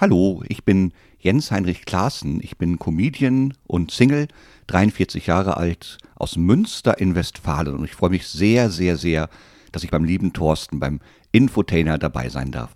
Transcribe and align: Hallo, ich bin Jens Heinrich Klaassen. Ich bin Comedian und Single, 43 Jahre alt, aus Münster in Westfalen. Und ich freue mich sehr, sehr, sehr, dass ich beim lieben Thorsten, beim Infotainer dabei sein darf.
Hallo, 0.00 0.42
ich 0.48 0.64
bin 0.64 0.94
Jens 1.18 1.50
Heinrich 1.50 1.84
Klaassen. 1.84 2.40
Ich 2.42 2.56
bin 2.56 2.78
Comedian 2.78 3.52
und 3.66 3.90
Single, 3.90 4.28
43 4.68 5.26
Jahre 5.26 5.58
alt, 5.58 5.98
aus 6.14 6.38
Münster 6.38 6.98
in 6.98 7.14
Westfalen. 7.14 7.74
Und 7.74 7.84
ich 7.84 7.92
freue 7.92 8.08
mich 8.08 8.26
sehr, 8.26 8.70
sehr, 8.70 8.96
sehr, 8.96 9.28
dass 9.72 9.84
ich 9.84 9.90
beim 9.90 10.04
lieben 10.04 10.32
Thorsten, 10.32 10.80
beim 10.80 11.00
Infotainer 11.32 11.98
dabei 11.98 12.30
sein 12.30 12.50
darf. 12.50 12.68